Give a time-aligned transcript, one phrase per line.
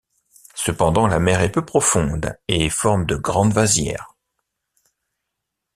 [0.55, 4.15] Cependant, la mer est peu profonde et forme de grandes vasières.